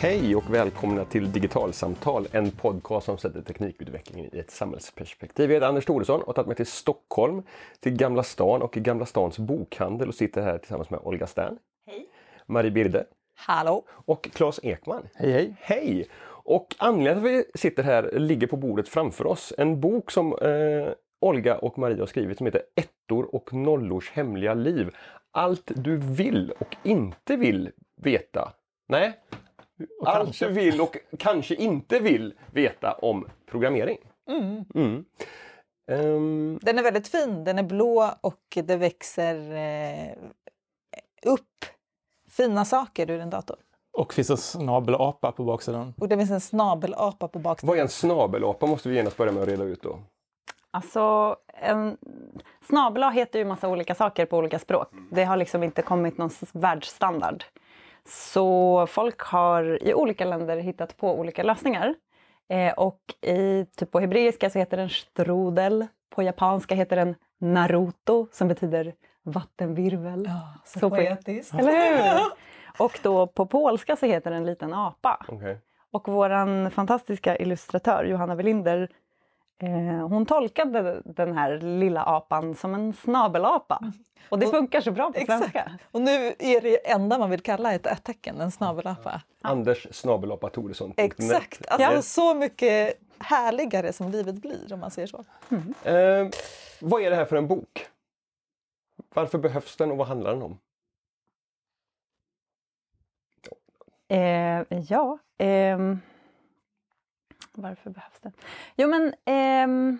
[0.00, 5.50] Hej och välkomna till Digitalsamtal, en podcast som sätter teknikutvecklingen i ett samhällsperspektiv.
[5.50, 7.42] Jag heter Anders Thoresson och har tagit mig till Stockholm,
[7.80, 11.58] till Gamla stan och Gamla stans bokhandel och sitter här tillsammans med Olga Stern.
[11.86, 12.08] Hej.
[12.46, 13.04] Marie Birde.
[13.34, 13.84] Hallå.
[13.90, 15.08] Och Claes Ekman.
[15.14, 15.56] Hej hej.
[15.60, 16.08] Hej!
[16.26, 19.52] Och anledningen till att vi sitter här ligger på bordet framför oss.
[19.58, 24.54] En bok som eh, Olga och Maria har skrivit som heter Ettor och nollors hemliga
[24.54, 24.90] liv.
[25.30, 27.70] Allt du vill och inte vill
[28.02, 28.52] veta.
[28.88, 29.18] Nej,
[30.00, 30.46] Och allt kanske.
[30.46, 33.98] du vill och kanske inte vill veta om programmering.
[34.74, 35.04] Mm.
[35.90, 37.44] Ehm, Den är väldigt fin.
[37.44, 40.12] Den är blå och det växer eh,
[41.26, 41.64] upp
[42.30, 43.56] fina saker ur en dator.
[43.92, 45.94] Och finns en snabelapa på baksidan.
[45.96, 47.68] Och det finns en snabelapa på baksidan.
[47.68, 49.98] vad är en snabelapa måste vi genast börja med att reda ut då.
[50.70, 51.96] Alltså, en
[52.68, 54.88] snabel heter ju massa olika saker på olika språk.
[55.10, 57.44] Det har liksom inte kommit någon världsstandard.
[58.08, 61.94] Så folk har i olika länder hittat på olika lösningar.
[62.48, 65.86] Eh, och i, typ på hebreiska så heter den strudel.
[66.10, 70.30] På japanska heter den naruto som betyder vattenvirvel.
[70.64, 71.54] så, Så på- poetiskt.
[71.54, 71.72] Eller
[72.12, 72.20] hur?
[72.84, 75.26] Och då på polska så heter den en liten apa.
[75.28, 75.58] Okej.
[75.92, 78.88] Och våran fantastiska illustratör Johanna Welinder
[80.10, 83.92] hon tolkade den här lilla apan som en snabelapa.
[84.28, 85.38] Och det Och- funkar så bra på Exakt.
[85.40, 85.78] svenska.
[85.90, 89.22] Och nu är det enda man vill kalla ett ett-tecken, en snabelapa.
[89.42, 90.92] Anders snabelapa Thoresson.
[90.96, 91.68] Exakt.
[91.68, 95.24] Alltså så mycket härligare som livet blir om man säger så.
[95.88, 96.28] Eh,
[96.80, 97.86] vad är det här för en bok?
[99.14, 100.58] Varför behövs den och vad handlar den om?
[104.08, 106.00] Eh, ja, ehm,
[107.62, 108.32] varför behövs det?
[108.76, 109.98] Jo men ehm,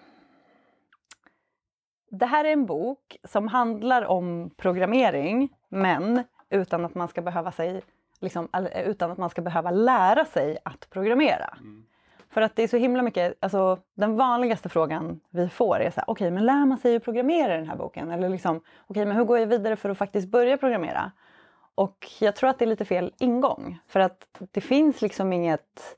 [2.10, 7.52] det här är en bok som handlar om programmering men utan att man ska behöva
[7.52, 7.82] sig
[8.20, 8.48] liksom,
[8.84, 11.58] utan att man ska behöva lära sig att programmera.
[12.30, 16.00] För att det är så himla mycket, alltså den vanligaste frågan vi får är så
[16.00, 18.10] här, okej men lär man sig att programmera i den här boken?
[18.10, 21.12] Eller liksom, okej men hur går jag vidare för att faktiskt börja programmera?
[21.74, 23.78] Och jag tror att det är lite fel ingång.
[23.86, 25.96] För att det finns liksom inget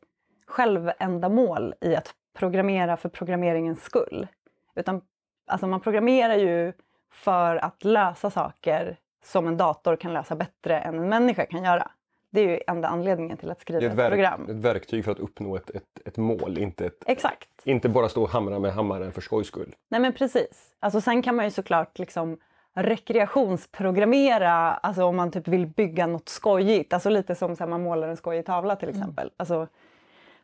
[0.50, 4.26] självändamål i att programmera för programmeringens skull.
[4.74, 5.02] Utan
[5.46, 6.72] alltså man programmerar ju
[7.12, 11.90] för att lösa saker som en dator kan lösa bättre än en människa kan göra.
[12.30, 14.46] Det är ju enda anledningen till att skriva ett, ett, program.
[14.48, 17.48] ett verktyg för att uppnå ett, ett, ett mål, inte, ett, Exakt.
[17.64, 19.74] inte bara stå och hamra med hammaren för skojs skull.
[19.88, 20.74] Nej men precis.
[20.80, 22.38] Alltså sen kan man ju såklart liksom
[22.74, 26.92] rekreationsprogrammera, alltså om man typ vill bygga något skojigt.
[26.92, 29.30] Alltså lite som så här, man målar en skojig tavla till exempel.
[29.36, 29.66] Alltså,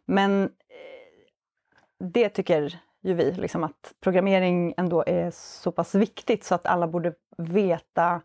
[0.07, 0.49] men eh,
[1.99, 6.87] det tycker ju vi, liksom att programmering ändå är så pass viktigt så att alla
[6.87, 8.21] borde veta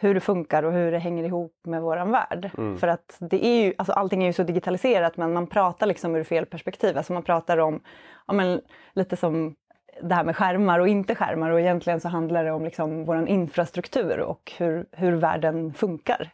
[0.00, 2.50] hur det funkar och hur det hänger ihop med våran värld.
[2.78, 6.16] För att det är ju, alltså allting är ju så digitaliserat men man pratar liksom
[6.16, 6.96] ur fel perspektiv.
[6.96, 7.80] Alltså man pratar om,
[8.26, 8.60] ja men
[8.92, 9.56] lite som
[10.02, 13.28] det här med skärmar och inte skärmar och egentligen så handlar det om liksom våran
[13.28, 16.30] infrastruktur och hur, hur världen funkar.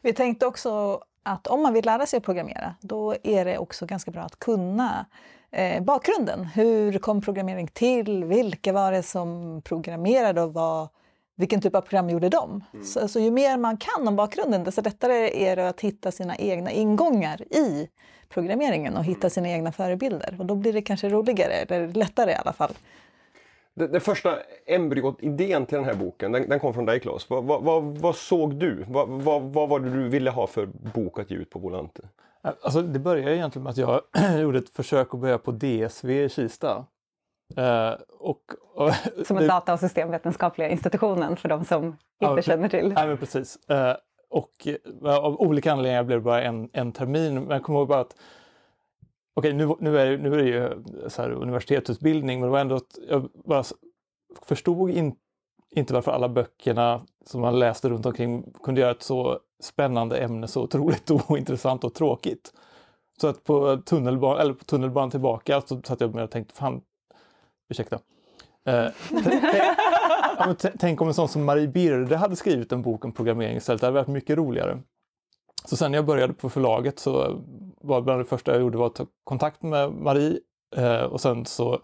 [0.00, 3.86] Vi tänkte också att om man vill lära sig att programmera, då är det också
[3.86, 5.06] ganska bra att kunna
[5.50, 6.44] eh, bakgrunden.
[6.44, 8.24] Hur kom programmering till?
[8.24, 10.88] Vilka var det som programmerade och vad,
[11.36, 12.64] vilken typ av program gjorde de?
[12.84, 16.36] Så, så ju mer man kan om bakgrunden, desto lättare är det att hitta sina
[16.36, 17.88] egna ingångar i
[18.28, 20.36] programmeringen och hitta sina egna förebilder.
[20.38, 22.72] Och då blir det kanske roligare, eller lättare i alla fall.
[23.74, 27.30] Det, det första embryot, idén till den här boken, den, den kom från dig Claes.
[27.30, 28.84] Vad, vad, vad, vad såg du?
[28.88, 32.02] Vad, vad, vad var det du ville ha för bok att ge ut på Volante?
[32.42, 34.00] Alltså, det började egentligen med att jag
[34.40, 36.86] gjorde ett försök att börja på DSV i Kista.
[37.56, 38.40] Eh, och,
[38.74, 38.90] och,
[39.26, 42.92] Som en data och systemvetenskapliga institutionen för de som inte Ja, känner till.
[42.92, 43.56] Nej, men precis.
[43.68, 43.96] Eh,
[44.30, 44.68] och
[45.04, 47.34] eh, av olika anledningar blev det bara en, en termin.
[47.34, 48.16] Men jag kommer ihåg bara att
[49.34, 52.58] Okej, nu, nu, är, det- nu är det ju så här universitetsutbildning, men det var
[52.60, 53.64] ändå att jag bara
[54.42, 55.14] förstod in,
[55.76, 60.48] inte varför alla böckerna som man läste runt omkring kunde göra ett så spännande ämne
[60.48, 62.52] så otroligt ointressant och tråkigt.
[63.20, 66.80] Så att på tunnelbanan, eller på tunnelbanan tillbaka så satt jag med och tänkte, fan,
[67.70, 67.98] ursäkta.
[68.68, 68.86] Eh,
[69.24, 69.40] t-
[70.38, 73.56] ja, t- tänk om en sån som Marie Birde hade skrivit en bok om programmering
[73.56, 73.80] istället.
[73.80, 74.78] Det hade varit mycket roligare.
[75.64, 77.40] Så sen när jag började på förlaget så
[77.84, 80.38] var bland det första jag gjorde var att ta kontakt med Marie.
[80.76, 81.80] Eh, och sen så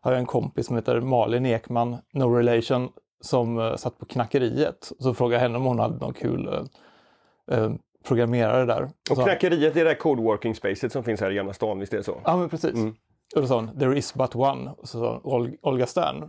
[0.00, 2.88] har jag en kompis som heter Malin Ekman, No Relation,
[3.20, 4.92] som eh, satt på Knackeriet.
[4.98, 7.72] Så frågade jag henne om hon hade någon kul eh, eh,
[8.04, 8.82] programmerare där.
[9.10, 11.92] Och Så- knackeriet är det där codeworking spacet som finns här i Gamla stan, visst
[11.92, 12.20] är det så?
[12.24, 12.74] Ja, men precis.
[12.74, 12.94] Mm.
[13.34, 14.70] Och då sa hon, there is but one.
[14.78, 16.28] Och så sa hon, Ol- Olga Stern.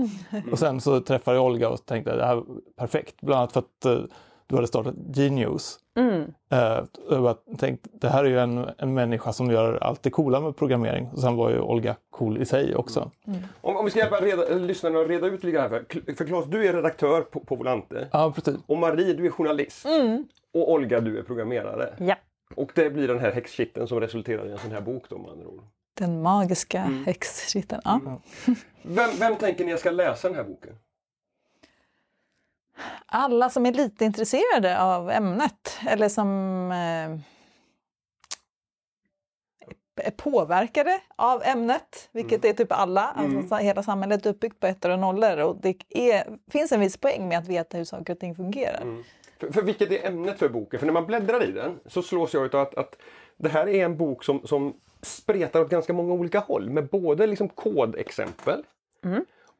[0.52, 2.42] och sen så träffade jag Olga och tänkte, det här är
[2.78, 3.20] perfekt.
[3.20, 3.98] Bland annat för att eh,
[4.46, 5.78] du hade startat Genius.
[5.96, 6.34] Mm.
[6.50, 10.40] Eh, jag tänkte, det här är ju en, en människa som gör allt det coola
[10.40, 11.08] med programmering.
[11.12, 13.10] Och sen var ju Olga cool i sig också.
[13.60, 15.70] Om, om vi ska hjälpa reda, lyssnarna att reda ut lite grann.
[15.70, 18.08] För, för Claes, du är redaktör på, på Volante.
[18.12, 18.56] Ja, precis.
[18.66, 19.86] Och Marie, du är journalist.
[20.54, 21.94] Och Olga, du är programmerare.
[21.98, 22.14] Ja.
[22.56, 25.30] Och det blir den här häxkitten som resulterar i en sån här bok då med
[25.30, 25.62] andra ord.
[25.98, 27.80] Den magiska häxskiten.
[27.84, 28.00] Ja.
[28.82, 30.74] Vem, vem tänker ni jag ska läsa den här boken?
[33.06, 36.28] Alla som är lite intresserade av ämnet eller som
[36.72, 37.20] eh,
[40.06, 43.02] är påverkade av ämnet, vilket är typ alla.
[43.02, 46.96] Alltså, hela samhället är uppbyggt på ettor och nollor och det är, finns en viss
[46.96, 49.04] poäng med att veta hur saker och ting fungerar.
[49.40, 50.80] För, för vilket är ämnet för boken?
[50.80, 52.96] För när man bläddrar i den så slås jag av att, att
[53.36, 57.26] det här är en bok som, som spretar åt ganska många olika håll med både
[57.26, 58.64] liksom kodexempel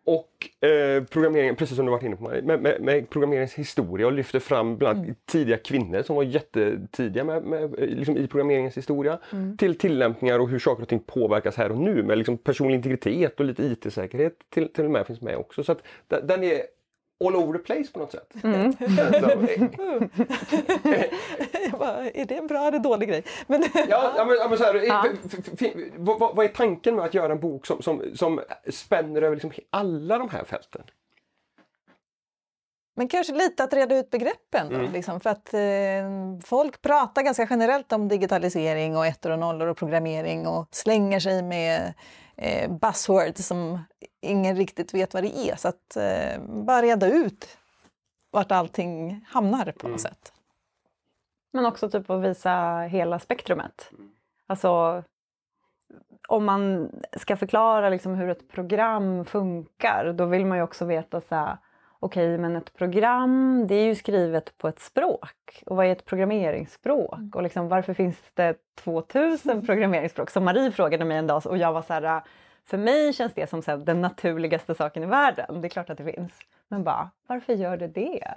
[0.07, 4.07] och eh, programmeringen, precis som du varit inne på Marie, med, med, med programmeringens historia
[4.07, 8.27] och lyfter fram bland annat tidiga kvinnor som var jättetidiga med, med, eh, liksom i
[8.27, 9.19] programmeringens historia
[9.59, 13.41] till tillämpningar och hur saker och ting påverkas här och nu med liksom personlig integritet
[13.41, 15.65] och lite IT-säkerhet till, till och med finns med också.
[15.65, 15.83] Så att
[16.23, 16.63] den är
[17.25, 18.33] all over the place på något sätt.
[18.41, 18.73] Så, eh,
[21.71, 23.25] Jag bara, är det en bra eller dålig grej?
[23.47, 24.75] Men, Ja, ja, men, ja, men så här,
[25.07, 28.41] f- f- vad, vad- är tanken med att göra en bok som, som, som
[28.71, 30.83] spänner över liksom alla de här fälten?
[32.99, 34.69] Men kanske lite att reda ut begreppen.
[34.69, 39.69] Då, liksom, för att eh, folk pratar ganska generellt om digitalisering och ettor och nollor
[39.69, 41.95] och programmering och slänger sig med
[42.37, 43.79] eh, buzzwords som
[44.27, 45.57] ingen riktigt vet vad det är.
[45.57, 47.59] Så att eh, bara reda ut
[48.31, 50.33] vart allting hamnar på något sätt.
[51.53, 53.91] Men också typ att visa hela spektrumet.
[54.47, 55.03] Alltså,
[56.29, 61.21] om man ska förklara liksom hur ett program funkar, då vill man ju också veta
[61.21, 61.57] så här,
[62.01, 65.63] okej, men ett program, det är ju skrivet på ett språk.
[65.67, 67.35] Och vad är ett programmeringsspråk?
[67.35, 70.31] Och liksom, varför finns det 2000 programmeringsspråk?
[70.31, 72.23] Som Marie frågade mig en dag och jag var så här,
[72.67, 75.61] för mig känns det som så den naturligaste saken i världen.
[75.61, 76.33] Det är klart att det finns.
[76.69, 78.35] Men bara, varför gör det det?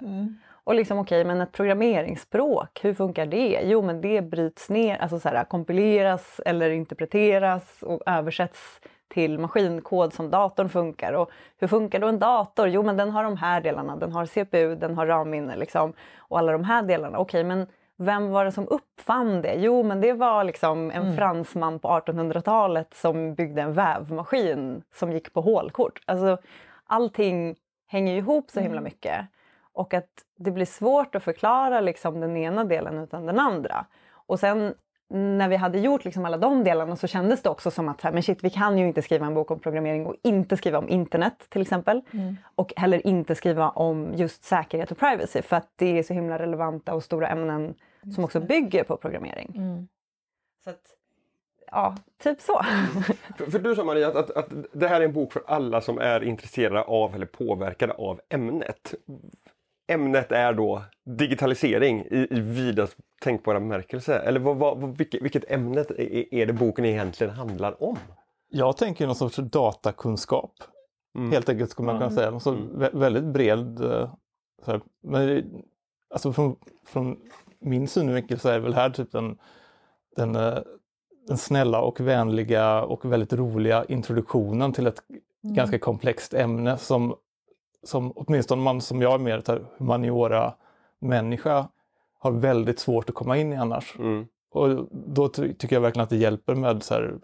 [0.64, 3.60] Och liksom okej, men ett programmeringsspråk, hur funkar det?
[3.62, 10.12] Jo, men det bryts ner, alltså så här, kompileras eller interpreteras och översätts till maskinkod
[10.12, 11.12] som datorn funkar.
[11.12, 12.68] Och hur funkar då en dator?
[12.68, 13.96] Jo, men den har de här delarna.
[13.96, 17.18] Den har CPU, den har RAM-minne liksom, och alla de här delarna.
[17.18, 17.66] Okej, men
[18.00, 19.54] vem var det som uppfann det?
[19.54, 25.32] Jo, men det var liksom en fransman på 1800-talet som byggde en vävmaskin som gick
[25.32, 26.00] på hålkort.
[26.06, 26.38] Alltså,
[26.86, 27.56] allting
[27.88, 29.26] hänger ihop så himla mycket.
[29.72, 33.86] Och att det blir svårt att förklara liksom den ena delen utan den andra.
[34.12, 34.74] Och sen
[35.12, 38.12] när vi hade gjort liksom alla de delarna så kändes det också som att här,
[38.12, 40.88] men shit, vi kan ju inte skriva en bok om programmering och inte skriva om
[40.88, 42.02] internet till exempel.
[42.54, 46.38] Och heller inte skriva om just säkerhet och privacy för att det är så himla
[46.38, 47.74] relevanta och stora ämnen
[48.14, 49.52] som också bygger på programmering.
[50.64, 50.82] Så att,
[51.70, 52.62] ja, typ så.
[53.38, 55.80] För, för du sa Maria att, att, att det här är en bok för alla
[55.80, 58.94] som är intresserade av eller påverkade av ämnet.
[59.88, 64.18] Ämnet är då digitalisering i, i vidast tänkbara bemärkelse.
[64.18, 67.98] Eller vad, vad, vad, vilket, vilket ämne är, är det boken egentligen handlar om?
[68.48, 70.52] Jag tänker någon sorts datakunskap.
[71.32, 72.30] Helt enkelt skulle man kunna säga.
[72.30, 73.80] Någon sorts vä- väldigt bred...
[73.80, 74.14] eh,
[74.64, 75.44] Så här, men
[76.10, 77.20] alltså från, från
[77.60, 79.38] min synvinkel så är väl här typ den,
[80.16, 80.58] den, eh,
[81.26, 85.02] den snälla och vänliga och väldigt roliga introduktionen till ett
[85.42, 87.14] ganska komplext ämne som,
[87.82, 89.42] som åtminstone man som jag är mer
[89.78, 91.68] humaniora-människa
[92.18, 93.96] har väldigt svårt att komma in i annars.
[93.98, 94.26] Mm.
[94.50, 97.14] Och då ty- tycker jag verkligen att det hjälper med så här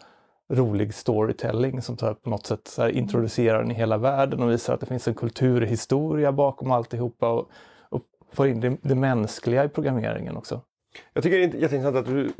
[0.49, 4.51] rolig storytelling som här på något sätt så här introducerar den i hela världen och
[4.51, 7.51] visar att det finns en kulturhistoria bakom alltihopa och,
[8.29, 10.61] och får in det, det mänskliga i programmeringen också.
[11.13, 12.31] Jag tycker det är jätteintressant att du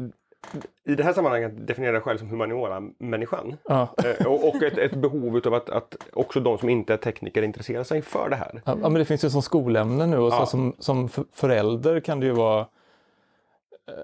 [0.85, 3.57] i det här sammanhanget definierar dig själv som humaniora-människan.
[3.65, 3.89] Ja.
[4.05, 7.43] Eh, och och ett, ett behov av att, att också de som inte är tekniker
[7.43, 8.63] intresserar sig för det här.
[8.65, 10.47] Ja, men det finns ju som skolämne nu och så Ja.
[10.47, 13.95] som, som förälder kan det ju vara eh,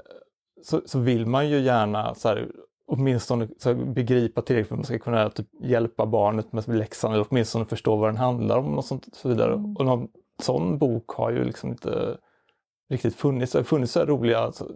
[0.62, 2.48] så, så vill man ju gärna så här,
[2.86, 7.12] åtminstone så här, begripa tillräckligt för att man ska kunna typ, hjälpa barnet med läxan
[7.12, 9.52] eller åtminstone förstå vad den handlar om och sånt, så vidare.
[9.54, 10.08] Och någon
[10.38, 12.18] sån bok har ju liksom inte
[12.90, 13.52] riktigt funnits.
[13.52, 14.68] Det har funnits så här roliga alltså,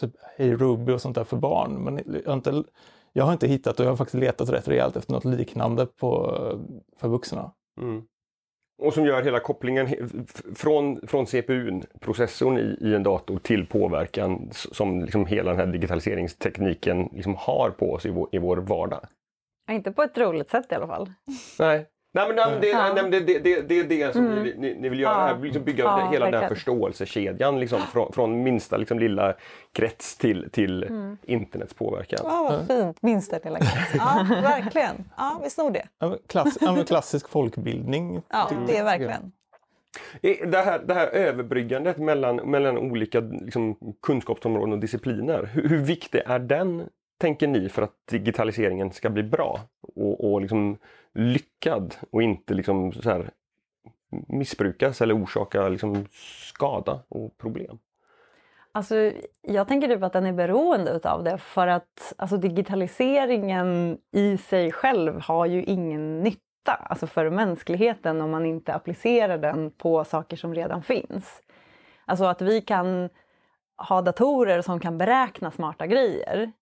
[0.00, 2.64] typ Hey Ruby och sånt där för barn men jag har inte,
[3.12, 6.36] jag har inte hittat och jag har faktiskt letat rätt rejält efter något liknande på,
[6.96, 7.52] för vuxna.
[7.80, 8.02] Mm.
[8.82, 9.88] Och som gör hela kopplingen
[10.54, 15.66] från, från CPUn, processorn i, i en dator, till påverkan som liksom hela den här
[15.66, 19.00] digitaliseringstekniken liksom har på oss i vår, i vår vardag.
[19.70, 21.12] Inte på ett roligt sätt i alla fall.
[21.58, 21.86] Nej.
[22.14, 22.92] Nej men, nej, men det, Ja.
[22.94, 24.42] nej, det, det, det, det är det som Mm.
[24.42, 25.38] ni, ni, vill göra, Ja.
[25.42, 26.48] liksom bygga Ja, hela den här verkligen.
[26.48, 29.34] förståelsekedjan liksom, från, från minsta liksom, lilla
[29.72, 31.16] krets till, till Mm.
[31.22, 32.18] internets påverkan.
[32.24, 33.02] Ja, vad fint.
[33.02, 33.72] Minsta lilla gräns.
[33.94, 35.04] Ja, verkligen.
[35.16, 35.86] Ja, vi snor det.
[36.26, 38.22] Klass, klassisk folkbildning.
[38.28, 39.32] Ja, det är verkligen.
[40.50, 46.22] Det här, det här överbryggandet mellan, mellan olika liksom, kunskapsområden och discipliner, hur, hur viktig
[46.26, 46.82] är den,
[47.18, 50.78] tänker ni, för att digitaliseringen ska bli bra och, och liksom
[51.14, 53.30] lyckad och inte liksom, så här,
[54.28, 56.06] missbrukas eller orsaka liksom,
[56.52, 57.78] skada och problem?
[58.72, 64.36] Alltså, jag tänker typ att den är beroende utav det för att alltså, digitaliseringen i
[64.36, 70.04] sig själv har ju ingen nytta alltså för mänskligheten om man inte applicerar den på
[70.04, 71.42] saker som redan finns.
[72.04, 73.08] Alltså att vi kan
[73.76, 76.52] ha datorer som kan beräkna smarta grejer.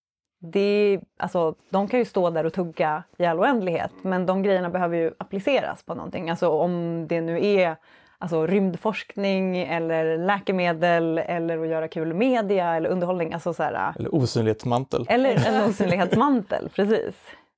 [0.53, 4.71] Det, alltså, de kan ju stå där och tugga i all oändlighet men de grejerna
[4.71, 6.31] behöver ju appliceras på någonting.
[6.31, 7.77] Alltså om det nu är
[8.19, 13.33] alltså, rymdforskning eller läkemedel eller att göra kul media eller underhållning.
[13.33, 15.07] Alltså, så här, Eller osynlighetsmantel.
[15.09, 17.15] eller en osynlighetsmantel, precis.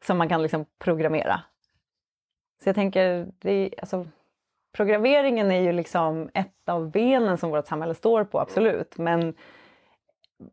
[0.07, 1.41] Som man kan liksom programmera.
[2.63, 4.07] Så jag tänker, det alltså,
[4.77, 8.99] programmeringen är ju liksom ett av benen som vårt samhälle står på, absolut.
[8.99, 9.35] Men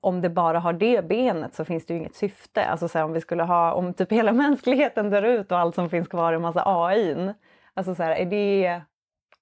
[0.02, 2.66] om det bara har det benet så finns det ju inget syfte.
[2.66, 5.76] Alltså så här, om vi skulle ha, om typ hela mänskligheten dör ut och allt
[5.76, 7.34] som finns kvar är en massa AI.
[7.74, 8.82] Alltså så här, är det,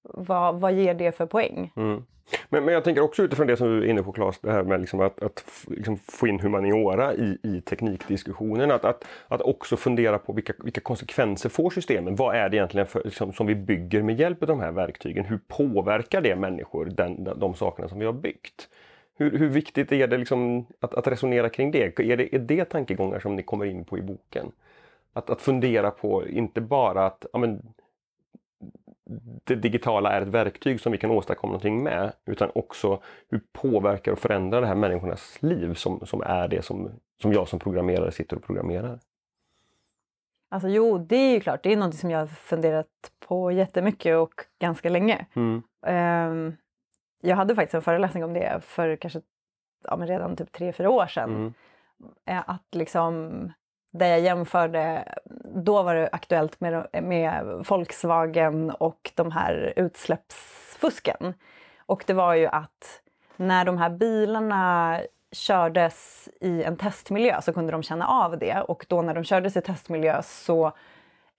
[0.01, 1.71] vad, vad ger det för poäng?
[1.75, 2.03] Mm.
[2.49, 4.63] Men, men jag tänker också utifrån det som du är inne på Claes, det här
[4.63, 8.71] med liksom att, att liksom få in humaniora i, i teknikdiskussionen.
[8.71, 12.15] Att, att, att också fundera på vilka, vilka konsekvenser får systemen?
[12.15, 15.25] Vad är det egentligen för, liksom, som vi bygger med hjälp av de här verktygen?
[15.25, 18.69] Hur påverkar det människor, den, de, de sakerna som vi har byggt?
[19.15, 21.99] Hur, hur viktigt är det liksom att, att resonera kring det?
[21.99, 22.35] Är, det?
[22.35, 24.51] är det tankegångar som ni kommer in på i boken?
[25.13, 27.73] Att, att fundera på, inte bara att ja, men,
[29.43, 34.11] det digitala är ett verktyg som vi kan åstadkomma någonting med utan också hur påverkar
[34.11, 36.91] och förändrar det här människornas liv som, som är det som,
[37.21, 38.99] som jag som programmerare sitter och programmerar.
[40.49, 42.87] Alltså jo, det är ju klart, det är något som jag har funderat
[43.27, 45.25] på jättemycket och ganska länge.
[45.33, 45.63] Mm.
[45.85, 46.53] Ehm,
[47.23, 49.21] jag hade faktiskt en föreläsning om det för kanske
[49.83, 51.29] ja, men redan typ tre, fyra år sedan.
[51.29, 51.53] Mm.
[52.25, 53.51] Eh, Att liksom,
[53.91, 55.13] där jag jämförde,
[55.55, 61.33] då var det aktuellt med, med Volkswagen och de här utsläppsfusken.
[61.85, 63.01] Och det var ju att
[63.35, 64.99] när de här bilarna
[65.31, 69.57] kördes i en testmiljö så kunde de känna av det och då när de kördes
[69.57, 70.71] i testmiljö så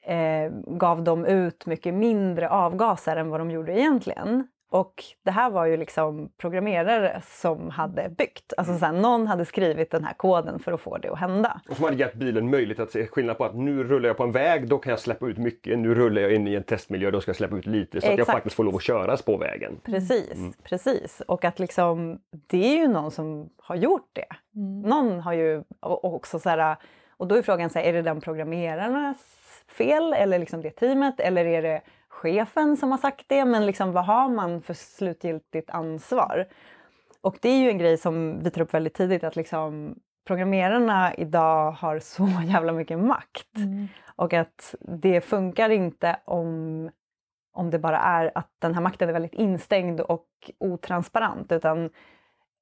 [0.02, 4.48] eh, gav de ut mycket mindre avgaser än vad de gjorde egentligen.
[4.74, 8.52] Och det här var ju liksom programmerare som hade byggt.
[8.56, 11.60] Alltså så här, någon hade skrivit den här koden för att få det att hända.
[11.68, 14.22] Och som hade gett bilen möjlighet att se skillnad på att nu rullar jag på
[14.22, 15.78] en väg, då kan jag släppa ut mycket.
[15.78, 18.10] Nu rullar jag in i en testmiljö, då ska jag släppa ut lite så att
[18.10, 18.36] jag Exakt.
[18.36, 19.80] faktiskt får lov att köras på vägen.
[19.84, 21.22] Precis, precis.
[21.28, 24.60] Och att liksom, det är ju någon som har gjort det.
[24.88, 26.76] Någon har ju också så här,
[27.16, 29.18] och då är frågan så här, är det den programmerarnas
[29.68, 31.80] fel eller liksom det teamet eller är det
[32.24, 33.44] chefen som har sagt det?
[33.44, 36.46] Men liksom, vad har man för slutgiltigt ansvar?
[37.20, 39.94] Och det är ju en grej som vi tar upp väldigt tidigt att liksom
[40.26, 43.48] programmerarna idag har så jävla mycket makt.
[44.16, 46.90] Och att det funkar inte om,
[47.52, 50.28] om det bara är att den här makten är väldigt instängd och
[50.58, 51.52] otransparent.
[51.52, 51.90] Utan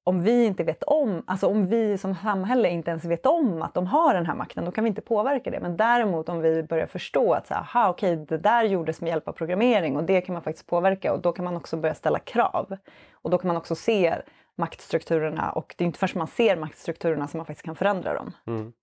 [0.03, 3.73] om vi inte vet om, alltså om vi som samhälle inte ens vet om att
[3.73, 5.59] de har den här makten, då kan vi inte påverka det.
[5.59, 9.09] Men däremot om vi börjar förstå att så här, aha, okej, det där gjordes med
[9.09, 11.95] hjälp av programmering och det kan man faktiskt påverka och då kan man också börja
[11.95, 12.77] ställa krav.
[13.11, 14.15] Och då kan man också se
[14.55, 18.31] maktstrukturerna och det är inte först man ser maktstrukturerna som man faktiskt kan förändra dem.
[18.47, 18.73] Mm.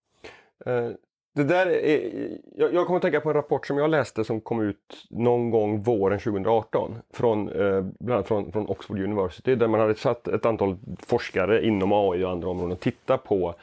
[0.66, 0.92] Eh,
[1.34, 2.10] det där är,
[2.56, 5.50] jag, jag kommer att tänka på en rapport som jag läste som kom ut någon
[5.50, 10.28] gång våren 2018 från, eh, bland annat från, från Oxford University där man hade satt
[10.28, 13.54] ett antal forskare inom AI och andra områden och titta på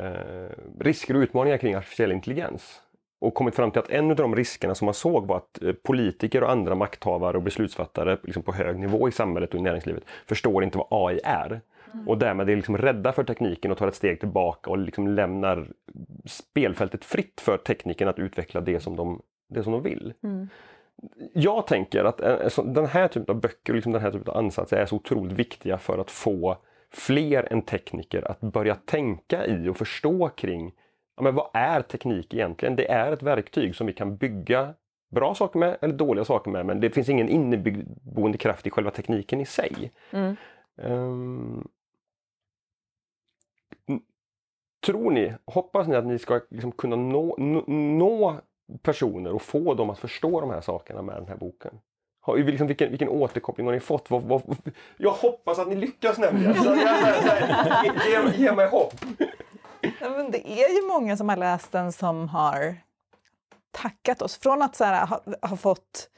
[0.00, 2.80] eh, risker och utmaningar kring artificiell intelligens.
[3.20, 5.72] Och kommit fram till att en av de riskerna som man såg var att eh,
[5.72, 10.04] politiker och andra makthavare och beslutsfattare liksom på hög nivå i samhället och i näringslivet
[10.26, 11.60] förstår inte vad AI är.
[12.06, 15.68] Och därmed är liksom rädda för tekniken och tar ett steg tillbaka och liksom lämnar
[16.24, 20.14] spelfältet fritt för tekniken att utveckla det som de, det som de vill.
[21.32, 24.36] Jag tänker att eh, den här typen av böcker och liksom den här typen av
[24.36, 26.56] ansatser är så otroligt viktiga för att få
[26.90, 30.72] fler än tekniker att börja tänka i och förstå kring
[31.16, 32.76] ja, men vad är teknik egentligen?
[32.76, 34.74] Det är ett verktyg som vi kan bygga
[35.10, 38.90] bra saker med eller dåliga saker med men det finns ingen inneboende kraft i själva
[38.90, 39.92] tekniken i sig.
[40.10, 40.36] Mm.
[40.82, 41.68] Ehm,
[44.84, 47.34] tror ni, hoppas ni att ni ska liksom kunna nå,
[47.66, 48.36] nå,
[48.82, 51.80] personer och få dem att förstå de här sakerna med den här boken?
[52.20, 54.10] Har, liksom, vilken, vilken återkoppling har ni fått?
[54.10, 54.42] Vad, vad,
[54.96, 56.54] jag hoppas att ni lyckas nämligen!
[56.54, 56.74] Så, så
[58.08, 58.94] ge, ge mig hopp!
[60.00, 62.76] Ja, men det är ju många som har läst den som har
[63.70, 64.36] tackat oss.
[64.36, 66.10] Från att så här, ha, ha fått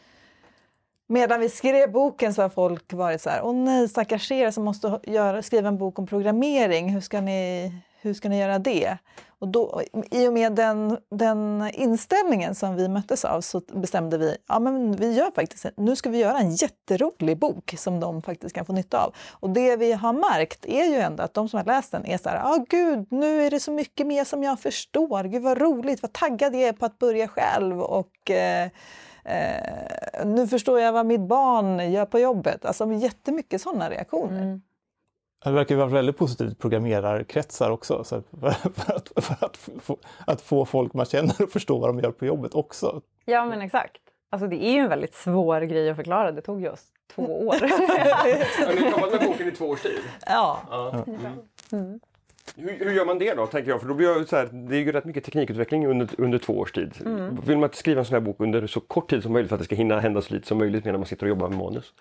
[1.08, 4.64] Medan vi skrev boken så har folk varit så här, åh nej stackars er som
[4.64, 7.72] måste göra, skriva en bok om programmering, hur ska ni,
[8.06, 8.98] hur ska ni göra det?
[9.38, 14.36] Och då, I och med den, den inställningen som vi möttes av så bestämde vi
[14.48, 18.54] ja men vi gör faktiskt, nu ska vi göra en jätterolig bok som de faktiskt
[18.54, 19.14] kan få nytta av.
[19.32, 22.18] Och det vi har märkt är ju ändå att de som har läst den är
[22.18, 25.58] så här, ja gud, nu är det så mycket mer som jag förstår, gud vad
[25.58, 28.68] roligt, vad taggad jag är på att börja själv och eh,
[29.24, 32.64] eh, nu förstår jag vad mitt barn gör på jobbet.
[32.64, 34.42] Alltså jättemycket sådana reaktioner.
[34.42, 34.62] Mm.
[35.44, 38.04] Det verkar ju vara väldigt positivt i programmerarkretsar också.
[38.04, 38.48] Så för,
[38.94, 42.26] att, för att, få, att få folk man känner att förstå vad de gör på
[42.26, 43.02] jobbet också.
[43.24, 44.02] Ja men exakt.
[44.30, 46.32] Alltså det är ju en väldigt svår grej att förklara.
[46.32, 47.54] Det tog ju oss två år.
[48.66, 50.00] Har ni jobbat med boken i två års tid?
[50.26, 50.60] Ja.
[50.70, 51.04] ja.
[51.06, 51.20] Mm.
[51.72, 52.00] Mm.
[52.56, 53.80] Hur, hur, gör man det då, tänker jag?
[53.80, 56.72] För då blir så här, det är ju rätt mycket teknikutveckling under, under två års
[56.72, 56.92] tid.
[57.04, 57.40] Mm.
[57.46, 59.60] Vill man skriva en sån här bok under så kort tid som möjligt för att
[59.60, 61.92] det ska hinna hända så lite som möjligt medan man sitter och jobbar med manus?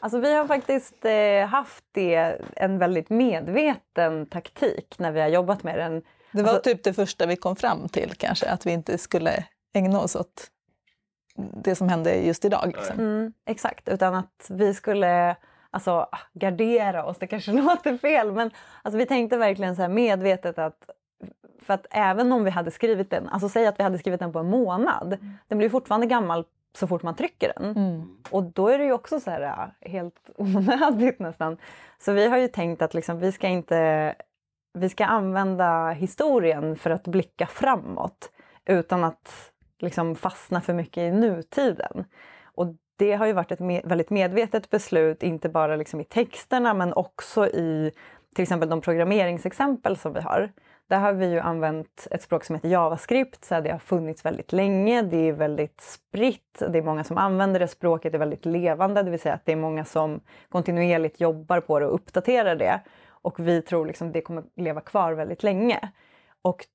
[0.00, 5.62] Alltså vi har faktiskt eh, haft det, en väldigt medveten taktik när vi har jobbat
[5.62, 6.02] med den.
[6.32, 9.44] Det var alltså, typ det första vi kom fram till kanske, att vi inte skulle
[9.74, 10.50] ägna oss åt
[11.36, 12.72] det som hände just idag.
[12.76, 12.98] Liksom.
[12.98, 15.36] Mm, exakt, utan att vi skulle
[15.70, 18.50] alltså, gardera oss, det kanske låter fel men
[18.82, 20.90] alltså, vi tänkte verkligen så här medvetet att
[21.62, 24.32] för att även om vi hade skrivit den, alltså säg att vi hade skrivit den
[24.32, 25.38] på en månad, mm.
[25.48, 26.44] den blir fortfarande gammal
[26.76, 27.76] så fort man trycker den.
[27.76, 28.16] Mm.
[28.30, 31.56] Och då är det ju också så här helt onödigt nästan.
[31.98, 34.14] Så vi har ju tänkt att liksom, vi ska inte
[34.74, 38.30] vi ska använda historien för att blicka framåt
[38.66, 42.04] utan att liksom fastna för mycket i nutiden.
[42.44, 46.74] Och det har ju varit ett med, väldigt medvetet beslut, inte bara liksom i texterna
[46.74, 47.92] men också i
[48.34, 50.52] till exempel de programmeringsexempel som vi har.
[50.88, 54.52] Där har vi ju använt ett språk som heter JavaScript, så det har funnits väldigt
[54.52, 59.02] länge, det är väldigt spritt, det är många som använder det, språket är väldigt levande,
[59.02, 62.80] det vill säga att det är många som kontinuerligt jobbar på det och uppdaterar det.
[63.08, 65.90] Och vi tror liksom det kommer leva kvar väldigt länge.
[66.42, 66.66] Och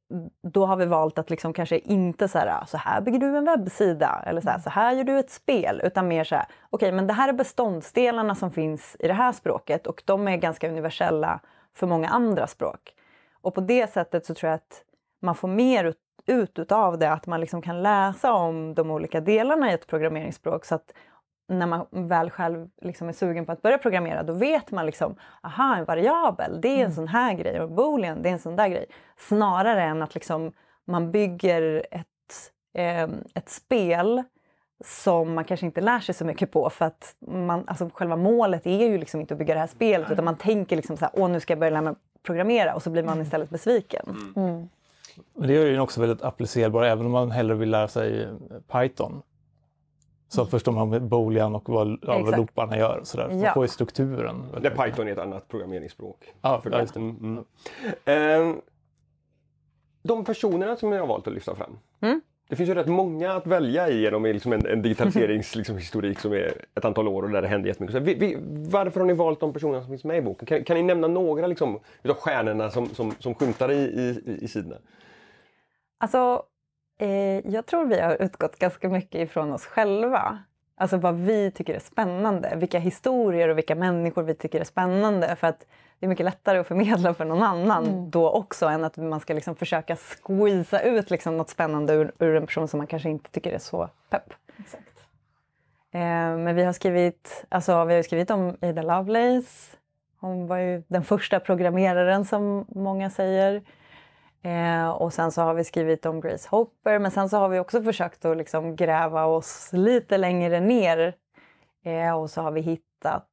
[0.44, 3.38] då har vi valt att liksom kanske inte så här, ah, så här bygger du
[3.38, 5.82] en webbsida eller så här, så här gör du ett spel.
[5.84, 9.14] Utan mer så här, okej okay, men det här är beståndsdelarna som finns i det
[9.14, 11.40] här språket och de är ganska universella
[11.76, 12.94] för många andra språk.
[13.44, 14.84] Och på det sättet så tror jag att
[15.22, 19.22] man får mer ut, ut utav det, att man liksom kan läsa om de olika
[19.22, 20.94] delarna i ett programmeringsspråk så att
[21.48, 25.16] när man väl själv liksom är sugen på att börja programmera då vet man liksom,
[25.42, 26.92] aha en variabel det är en mm.
[26.92, 28.86] sån här grej och boolean det är en sån där grej.
[29.18, 30.52] Snarare än att liksom
[30.86, 34.24] man bygger ett, eh, ett spel
[34.86, 38.66] som man kanske inte lär sig så mycket på för att man, alltså själva målet
[38.68, 41.12] är ju liksom inte att bygga det här spelet utan man tänker liksom så här,
[41.14, 41.94] åh nu ska jag börja lära mig
[42.24, 43.24] programmera och så blir man mm.
[43.24, 44.06] istället besviken.
[44.08, 44.34] Mm.
[44.50, 44.70] mm.
[45.34, 48.28] Men det är ju också väldigt applicerbar även om man hellre vill lära sig
[48.72, 49.22] Python.
[50.28, 50.52] Så mm.
[50.52, 52.98] förstår man boolean och vad, ja, vad looparna gör.
[52.98, 53.28] Och sådär.
[53.28, 53.54] Man ja.
[53.54, 54.46] får ju strukturen.
[54.62, 56.34] Det Python är ett annat programmeringsspråk.
[56.42, 56.96] Ja, för det.
[56.96, 57.44] Mm.
[58.06, 58.62] Mm.
[60.04, 61.80] de personerna som jag har valt att lyfta fram.
[62.02, 62.22] Mm.
[62.50, 66.34] Det finns ju rätt många att välja i genom liksom en, en digitaliseringshistorik liksom, som
[66.34, 67.96] är ett antal år och där det händer jättemycket.
[67.96, 68.38] Så vi, vi,
[68.70, 70.46] varför har ni valt de personerna som finns med i boken?
[70.46, 74.48] Kan, kan ni nämna några liksom, utav stjärnorna som, som, som skymtar i, i, i
[74.48, 74.76] sidorna?
[76.00, 76.44] Alltså,
[77.00, 80.44] eh, jag tror vi har utgått ganska mycket ifrån oss själva.
[80.76, 85.36] Alltså vad vi tycker är spännande, vilka historier och vilka människor vi tycker är spännande.
[85.36, 85.66] För att
[86.00, 88.10] det är mycket lättare att förmedla för någon annan mm.
[88.10, 92.36] då också än att man ska liksom försöka squeeza ut liksom något spännande ur, ur
[92.36, 94.34] en person som man kanske inte tycker är så pepp.
[94.60, 94.94] Exakt.
[95.92, 96.00] Eh,
[96.38, 99.78] men vi har skrivit, alltså, vi har skrivit om Ada Lovelace.
[100.20, 103.62] Hon var ju den första programmeraren som många säger.
[104.44, 107.60] Eh, och sen så har vi skrivit om Grace Hopper men sen så har vi
[107.60, 111.16] också försökt att liksom gräva oss lite längre ner.
[111.84, 113.30] Eh, och så har vi hittat